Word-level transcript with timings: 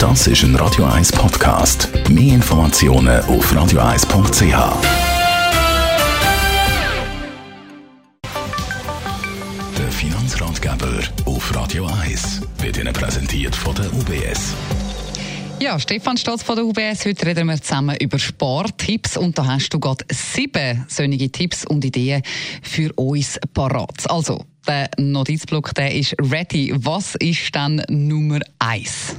Das 0.00 0.26
ist 0.26 0.42
ein 0.44 0.56
Radio 0.56 0.86
1 0.86 1.12
Podcast. 1.12 1.90
Mehr 2.08 2.36
Informationen 2.36 3.20
auf 3.24 3.52
radio1.ch. 3.52 4.42
Der 9.76 9.92
Finanzratgeber 9.92 11.02
auf 11.26 11.54
Radio 11.54 11.84
1 11.84 12.40
wird 12.60 12.78
Ihnen 12.78 12.94
präsentiert 12.94 13.54
von 13.54 13.74
der 13.74 13.92
UBS. 13.92 14.54
Ja, 15.60 15.78
Stefan 15.78 16.16
Stolz 16.16 16.42
von 16.42 16.56
der 16.56 16.64
UBS. 16.64 17.04
Heute 17.04 17.26
reden 17.26 17.48
wir 17.48 17.60
zusammen 17.60 17.94
über 18.00 18.18
Spartipps 18.18 19.18
und 19.18 19.36
da 19.36 19.44
hast 19.44 19.68
du 19.68 19.78
gerade 19.78 20.06
sieben 20.10 20.82
solche 20.88 21.30
Tipps 21.30 21.66
und 21.66 21.84
Ideen 21.84 22.22
für 22.62 22.90
uns 22.94 23.38
parat. 23.52 24.10
Also, 24.10 24.46
der 24.66 24.88
Notizblock, 24.96 25.74
der 25.74 25.94
ist 25.94 26.16
ready. 26.18 26.72
Was 26.74 27.16
ist 27.16 27.54
dann 27.54 27.82
Nummer 27.90 28.40
eins? 28.58 29.16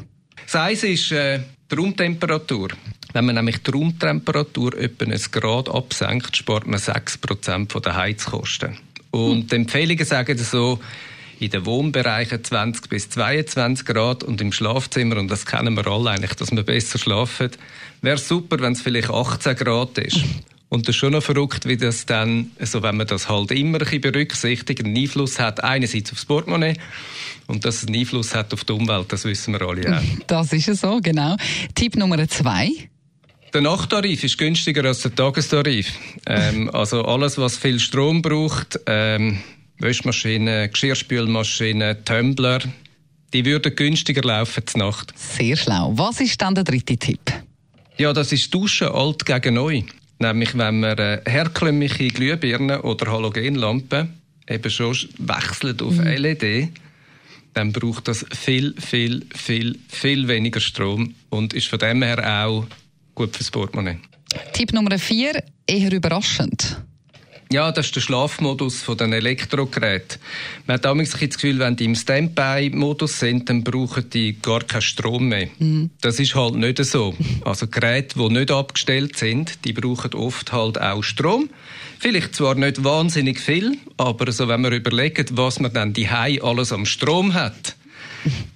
Das 0.51 0.59
eins 0.59 0.83
ist 0.83 1.13
äh, 1.13 1.39
die 1.71 1.75
Raumtemperatur. 1.75 2.71
Wenn 3.13 3.25
man 3.25 3.35
nämlich 3.35 3.63
die 3.63 3.71
Raumtemperatur 3.71 4.77
etwa 4.77 5.05
ein 5.05 5.17
Grad 5.31 5.69
absenkt, 5.69 6.35
spart 6.35 6.67
man 6.67 6.77
6% 6.77 7.79
der 7.79 7.95
Heizkosten. 7.95 8.77
Und 9.11 9.49
die 9.49 9.55
Empfehlungen 9.55 10.03
sagen 10.03 10.37
so, 10.37 10.81
in 11.39 11.51
den 11.51 11.65
Wohnbereichen 11.65 12.43
20 12.43 12.89
bis 12.89 13.09
22 13.11 13.85
Grad 13.85 14.25
und 14.25 14.41
im 14.41 14.51
Schlafzimmer, 14.51 15.15
und 15.15 15.29
das 15.31 15.45
kennen 15.45 15.73
wir 15.73 15.87
alle 15.87 16.09
eigentlich, 16.09 16.33
dass 16.33 16.51
wir 16.51 16.63
besser 16.63 16.99
schlafen, 16.99 17.51
wäre 18.01 18.17
super, 18.17 18.59
wenn 18.59 18.73
es 18.73 18.81
vielleicht 18.81 19.09
18 19.09 19.55
Grad 19.55 19.99
ist. 19.99 20.19
Und 20.73 20.87
das 20.87 20.95
ist 20.95 20.99
schon 20.99 21.11
noch 21.11 21.21
verrückt, 21.21 21.67
wie 21.67 21.75
das 21.75 22.05
dann, 22.05 22.51
also 22.57 22.81
wenn 22.81 22.95
man 22.95 23.05
das 23.05 23.27
halt 23.27 23.51
immer 23.51 23.77
ein 23.77 23.83
bisschen 23.83 23.99
berücksichtigt, 23.99 24.85
einen 24.85 24.95
Einfluss 24.95 25.37
hat, 25.37 25.61
einerseits 25.61 26.13
aufs 26.13 26.23
Portemonnaie 26.23 26.77
und 27.47 27.65
dass 27.65 27.83
es 27.83 27.87
einen 27.87 27.99
Einfluss 27.99 28.33
hat 28.33 28.53
auf 28.53 28.63
die 28.63 28.71
Umwelt, 28.71 29.11
das 29.11 29.25
wissen 29.25 29.53
wir 29.53 29.61
alle 29.63 29.97
auch. 29.97 30.01
Das 30.27 30.53
ist 30.53 30.73
so, 30.79 31.01
genau. 31.03 31.35
Tipp 31.75 31.97
Nummer 31.97 32.25
zwei. 32.29 32.69
Der 33.53 33.59
Nachttarif 33.59 34.23
ist 34.23 34.37
günstiger 34.37 34.85
als 34.85 35.01
der 35.01 35.13
Tagestarif. 35.13 35.91
Ähm, 36.25 36.69
also 36.73 37.03
alles, 37.03 37.37
was 37.37 37.57
viel 37.57 37.77
Strom 37.77 38.21
braucht, 38.21 38.79
ähm, 38.85 39.39
Wäschmaschinen, 39.77 40.71
Geschirrspülmaschinen, 40.71 42.05
Tumbler, 42.05 42.61
die 43.33 43.43
würden 43.43 43.75
günstiger 43.75 44.21
laufen 44.21 44.65
zur 44.65 44.79
Nacht. 44.79 45.13
Sehr 45.17 45.57
schlau. 45.57 45.91
Was 45.97 46.21
ist 46.21 46.41
dann 46.41 46.55
der 46.55 46.63
dritte 46.63 46.95
Tipp? 46.95 47.33
Ja, 47.97 48.13
das 48.13 48.31
ist 48.31 48.53
Duschen 48.53 48.87
alt 48.87 49.25
gegen 49.25 49.55
neu. 49.55 49.83
Nämlich, 50.21 50.55
wenn 50.55 50.81
man 50.81 50.99
äh, 50.99 51.19
herkömmliche 51.25 52.09
Glühbirnen 52.09 52.81
oder 52.81 53.11
Halogenlampen 53.11 54.21
eben 54.47 54.69
schon 54.69 54.95
wechselt 55.17 55.81
auf 55.81 55.95
mhm. 55.95 56.05
LED, 56.05 56.69
dann 57.55 57.73
braucht 57.73 58.07
das 58.07 58.23
viel, 58.31 58.75
viel, 58.79 59.25
viel, 59.35 59.79
viel 59.89 60.27
weniger 60.27 60.59
Strom 60.59 61.15
und 61.31 61.53
ist 61.53 61.67
von 61.67 61.79
dem 61.79 62.03
her 62.03 62.45
auch 62.45 62.67
gut 63.15 63.35
fürs 63.35 63.49
Portemonnaie. 63.49 63.97
Tipp 64.53 64.71
Nummer 64.73 64.97
vier, 64.99 65.43
eher 65.65 65.91
überraschend. 65.91 66.77
Ja, 67.51 67.69
das 67.73 67.87
ist 67.87 67.95
der 67.97 68.01
Schlafmodus 68.01 68.81
von 68.81 68.97
den 68.97 69.11
Elektrogeräten. 69.11 70.21
Man 70.67 70.75
hat 70.75 70.85
damals 70.85 71.11
das 71.11 71.19
Gefühl, 71.19 71.59
wenn 71.59 71.75
die 71.75 71.83
im 71.83 71.95
Standby-Modus 71.95 73.19
sind, 73.19 73.49
dann 73.49 73.65
brauchen 73.65 74.09
die 74.09 74.41
gar 74.41 74.61
keinen 74.61 74.81
Strom 74.81 75.27
mehr. 75.27 75.49
Mhm. 75.59 75.89
Das 75.99 76.17
ist 76.19 76.33
halt 76.33 76.55
nicht 76.55 76.81
so. 76.85 77.13
Also 77.43 77.67
Geräte, 77.67 78.17
die 78.17 78.29
nicht 78.29 78.51
abgestellt 78.51 79.17
sind, 79.17 79.65
die 79.65 79.73
brauchen 79.73 80.13
oft 80.13 80.53
halt 80.53 80.79
auch 80.79 81.03
Strom. 81.03 81.49
Vielleicht 81.99 82.35
zwar 82.35 82.55
nicht 82.55 82.85
wahnsinnig 82.85 83.41
viel, 83.41 83.77
aber 83.97 84.31
so, 84.31 84.47
wenn 84.47 84.61
man 84.61 84.71
überlegt, 84.71 85.35
was 85.35 85.59
man 85.59 85.73
dann 85.73 85.91
die 85.91 86.07
alles 86.09 86.71
am 86.71 86.85
Strom 86.85 87.33
hat, 87.33 87.75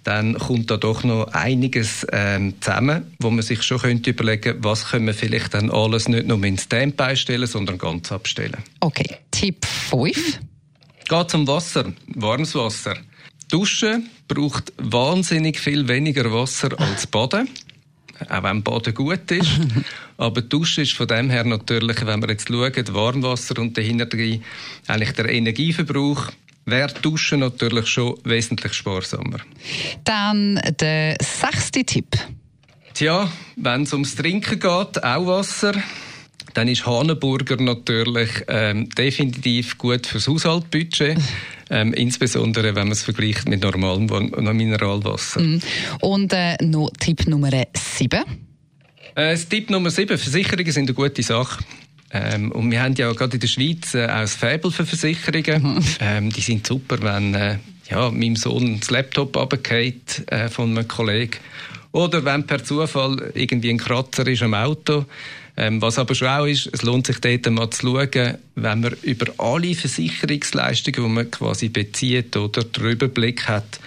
dann 0.05 0.37
kommt 0.37 0.69
da 0.69 0.77
doch 0.77 1.03
noch 1.03 1.27
einiges 1.33 2.05
ähm, 2.11 2.53
zusammen, 2.61 3.15
wo 3.19 3.31
man 3.31 3.41
sich 3.41 3.63
schon 3.63 3.79
könnte 3.79 4.11
überlegen, 4.11 4.57
was 4.59 4.89
können 4.89 5.07
wir 5.07 5.15
vielleicht 5.15 5.55
dann 5.55 5.71
alles 5.71 6.07
nicht 6.07 6.27
nur 6.27 6.41
in 6.43 6.59
Standby 6.59 7.15
stellen, 7.15 7.47
sondern 7.47 7.79
ganz 7.79 8.11
abstellen. 8.11 8.57
Okay, 8.81 9.17
Tipp 9.31 9.65
5. 9.65 10.39
Geht 11.09 11.29
zum 11.31 11.47
Wasser, 11.47 11.91
warmes 12.07 12.53
Wasser. 12.53 12.95
Duschen 13.49 14.07
braucht 14.27 14.73
wahnsinnig 14.77 15.59
viel 15.59 15.88
weniger 15.88 16.31
Wasser 16.31 16.79
als 16.79 17.07
Baden. 17.07 17.49
Auch 18.29 18.44
wenn 18.44 18.61
Baden 18.61 18.94
gut 18.94 19.31
ist. 19.31 19.59
Aber 20.17 20.41
Duschen 20.41 20.83
ist 20.83 20.94
von 20.94 21.07
dem 21.07 21.31
her 21.31 21.44
natürlich, 21.44 22.05
wenn 22.05 22.21
wir 22.21 22.29
jetzt 22.29 22.47
schauen, 22.47 22.73
Warmwasser 22.94 23.59
und 23.59 23.75
dahinter 23.75 24.07
eigentlich 24.88 25.11
der 25.13 25.29
Energieverbrauch 25.29 26.31
wäre 26.65 26.93
Duschen 27.01 27.39
natürlich 27.39 27.87
schon 27.87 28.17
wesentlich 28.23 28.73
sparsamer. 28.73 29.39
Dann 30.03 30.59
der 30.79 31.17
sechste 31.21 31.83
Tipp. 31.83 32.17
Tja, 32.93 33.29
wenn 33.55 33.83
es 33.83 33.93
ums 33.93 34.15
Trinken 34.15 34.59
geht, 34.59 35.03
auch 35.03 35.27
Wasser, 35.27 35.73
dann 36.53 36.69
ist 36.69 36.85
Haneburger 36.85 37.61
natürlich 37.61 38.29
ähm, 38.47 38.89
definitiv 38.89 39.77
gut 39.77 40.07
fürs 40.07 40.27
Haushaltsbudget. 40.27 41.17
Ähm, 41.67 41.93
insbesondere 41.93 42.75
wenn 42.75 42.83
man 42.83 42.91
es 42.91 43.01
vergleicht 43.01 43.49
mit 43.49 43.63
normalem 43.63 44.05
Mineralwasser. 44.55 45.41
Mm. 45.41 45.61
Und 45.99 46.31
äh, 46.31 46.63
noch 46.63 46.91
Tipp 46.99 47.25
Nummer 47.25 47.49
7? 47.73 48.23
Äh, 49.15 49.35
Tipp 49.35 49.71
Nummer 49.71 49.89
7, 49.89 50.15
Versicherungen 50.15 50.71
sind 50.71 50.89
eine 50.89 50.93
gute 50.93 51.23
Sache. 51.23 51.63
Ähm, 52.11 52.51
und 52.51 52.71
wir 52.71 52.81
haben 52.81 52.95
ja 52.95 53.11
gerade 53.11 53.33
in 53.33 53.39
der 53.39 53.47
Schweiz 53.47 53.93
äh, 53.93 54.05
auch 54.05 54.21
ein 54.21 54.27
Faible 54.27 54.71
für 54.71 54.85
Versicherungen. 54.85 55.75
Mhm. 55.75 55.83
Ähm, 55.99 56.29
die 56.29 56.41
sind 56.41 56.66
super, 56.66 56.97
wenn 57.01 57.33
äh, 57.33 57.57
ja, 57.89 58.09
meinem 58.11 58.35
Sohn 58.35 58.79
das 58.79 58.89
Laptop 58.89 59.35
runterfällt 59.35 60.31
äh, 60.31 60.49
von 60.49 60.71
einem 60.71 60.88
Kollegen. 60.88 61.38
Oder 61.91 62.23
wenn 62.25 62.45
per 62.45 62.63
Zufall 62.63 63.31
irgendwie 63.35 63.69
ein 63.69 63.77
Kratzer 63.77 64.27
ist 64.27 64.44
am 64.44 64.53
Auto. 64.53 65.05
Ähm, 65.57 65.81
was 65.81 65.97
aber 65.97 66.15
schon 66.15 66.27
auch 66.27 66.45
ist, 66.45 66.69
es 66.73 66.81
lohnt 66.81 67.07
sich 67.07 67.19
dort 67.19 67.49
mal 67.49 67.69
zu 67.69 67.88
schauen, 67.88 68.38
wenn 68.55 68.79
man 68.81 68.94
über 69.03 69.27
alle 69.38 69.73
Versicherungsleistungen, 69.73 71.01
die 71.01 71.15
man 71.15 71.31
quasi 71.31 71.69
bezieht 71.69 72.35
oder 72.35 72.63
den 72.63 72.83
Überblick 72.83 73.47
hat, 73.47 73.79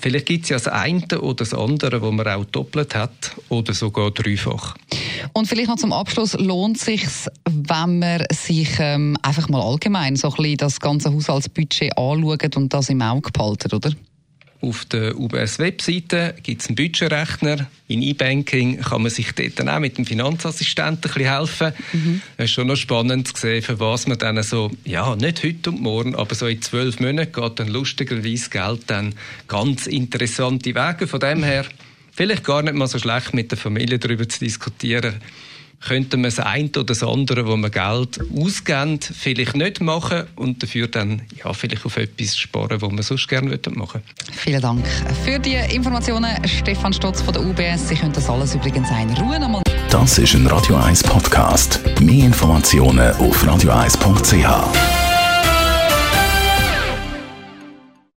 Vielleicht 0.00 0.26
gibt 0.26 0.44
es 0.44 0.50
ja 0.50 0.56
das 0.56 0.68
eine 0.68 1.20
oder 1.20 1.36
das 1.36 1.54
andere, 1.54 2.00
wo 2.00 2.10
man 2.10 2.26
auch 2.26 2.44
doppelt 2.46 2.94
hat 2.94 3.36
oder 3.48 3.74
sogar 3.74 4.10
dreifach. 4.10 4.74
Und 5.32 5.46
vielleicht 5.46 5.68
noch 5.68 5.76
zum 5.76 5.92
Abschluss, 5.92 6.34
lohnt 6.34 6.76
es 6.76 6.84
sich, 6.84 7.06
wenn 7.48 7.98
man 7.98 8.24
sich 8.32 8.70
ähm, 8.78 9.16
einfach 9.22 9.48
mal 9.48 9.62
allgemein 9.62 10.16
so 10.16 10.28
ein 10.28 10.36
bisschen 10.36 10.56
das 10.56 10.80
ganze 10.80 11.12
Haushaltsbudget 11.12 11.96
anschaut 11.96 12.56
und 12.56 12.72
das 12.72 12.88
im 12.88 13.02
Auge 13.02 13.30
behalten, 13.30 13.72
oder? 13.74 13.90
Auf 14.62 14.84
der 14.84 15.18
UBS-Webseite 15.18 16.34
gibt 16.42 16.60
es 16.60 16.68
einen 16.68 16.76
Budgetrechner. 16.76 17.66
In 17.88 18.02
E-Banking 18.02 18.80
kann 18.82 19.00
man 19.00 19.10
sich 19.10 19.32
dort 19.32 19.58
dann 19.58 19.70
auch 19.70 19.78
mit 19.78 19.96
dem 19.96 20.04
Finanzassistenten 20.04 21.10
ein 21.10 21.14
bisschen 21.14 21.34
helfen. 21.34 21.72
Mhm. 21.94 22.20
Es 22.36 22.46
ist 22.46 22.50
schon 22.50 22.66
noch 22.66 22.76
spannend 22.76 23.28
zu 23.28 23.40
sehen, 23.40 23.62
für 23.62 23.80
was 23.80 24.06
man 24.06 24.18
dann 24.18 24.42
so, 24.42 24.70
ja, 24.84 25.16
nicht 25.16 25.42
heute 25.42 25.70
und 25.70 25.80
morgen, 25.80 26.14
aber 26.14 26.34
so 26.34 26.46
in 26.46 26.60
zwölf 26.60 27.00
Monaten 27.00 27.32
geht 27.32 27.58
dann 27.58 27.68
lustigerweise 27.68 28.50
Geld 28.50 28.82
dann 28.88 29.14
ganz 29.48 29.86
interessante 29.86 30.74
Wege. 30.74 31.06
Von 31.06 31.20
dem 31.20 31.42
her, 31.42 31.64
vielleicht 32.12 32.44
gar 32.44 32.62
nicht 32.62 32.74
mal 32.74 32.86
so 32.86 32.98
schlecht 32.98 33.34
mit 33.34 33.50
der 33.50 33.58
Familie 33.58 33.98
darüber 33.98 34.28
zu 34.28 34.40
diskutieren 34.40 35.20
könnte 35.80 36.16
man 36.16 36.24
das 36.24 36.38
eine 36.38 36.68
oder 36.68 36.84
das 36.84 37.02
andere, 37.02 37.46
wo 37.46 37.56
man 37.56 37.70
Geld 37.70 38.20
ausgibt, 38.36 39.10
vielleicht 39.18 39.56
nicht 39.56 39.80
machen 39.80 40.24
und 40.36 40.62
dafür 40.62 40.88
dann 40.88 41.22
ja, 41.42 41.52
vielleicht 41.52 41.86
auf 41.86 41.96
etwas 41.96 42.36
sparen, 42.36 42.80
was 42.80 42.90
man 42.90 43.02
sonst 43.02 43.28
gerne 43.28 43.58
machen 43.70 44.02
Vielen 44.32 44.60
Dank 44.60 44.86
für 45.24 45.38
die 45.38 45.54
Informationen, 45.54 46.30
Stefan 46.46 46.92
Stotz 46.92 47.22
von 47.22 47.34
der 47.34 47.42
UBS. 47.42 47.88
Sie 47.88 47.94
können 47.94 48.12
das 48.12 48.28
alles 48.28 48.54
übrigens 48.54 48.88
in 48.90 49.10
Ruhe 49.16 49.40
nochmal. 49.40 49.62
Das 49.90 50.18
ist 50.18 50.34
ein 50.34 50.46
Radio 50.46 50.76
1 50.76 51.02
Podcast. 51.04 51.80
Mehr 52.00 52.26
Informationen 52.26 53.12
auf 53.14 53.42
radio1.ch. 53.44 54.99